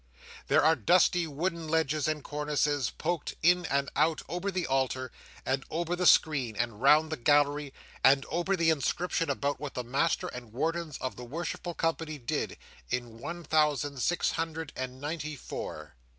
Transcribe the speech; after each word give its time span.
There 0.47 0.63
are 0.63 0.75
dusty 0.75 1.27
wooden 1.27 1.67
ledges 1.67 2.07
and 2.07 2.23
cornices 2.23 2.89
poked 2.89 3.35
in 3.43 3.65
and 3.67 3.87
out 3.95 4.23
over 4.27 4.49
the 4.49 4.65
altar, 4.65 5.11
and 5.45 5.63
over 5.69 5.95
the 5.95 6.07
screen 6.07 6.55
and 6.55 6.81
round 6.81 7.11
the 7.11 7.17
gallery, 7.17 7.71
and 8.03 8.25
over 8.25 8.55
the 8.57 8.71
inscription 8.71 9.29
about 9.29 9.59
what 9.59 9.75
the 9.75 9.83
Master 9.83 10.27
and 10.29 10.51
Wardens 10.53 10.97
of 10.97 11.17
the 11.17 11.23
Worshipful 11.23 11.75
Company 11.75 12.17
did 12.17 12.57
in 12.89 13.19
one 13.19 13.43
thousand 13.43 13.99
six 14.01 14.31
hundred 14.31 14.73
and 14.75 14.99
ninety 14.99 15.35
four. 15.35 15.93